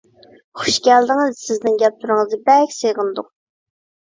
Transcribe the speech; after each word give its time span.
خۇش 0.61 0.77
كەلدىڭىز! 0.87 1.43
سىزنىڭ 1.49 1.77
گەپلىرىڭىزنى 1.83 2.41
بەك 2.49 2.75
سېغىندۇق! 2.79 3.33